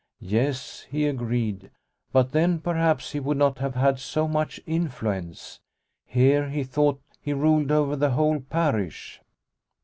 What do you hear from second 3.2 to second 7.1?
not have had so much influence. Here he thought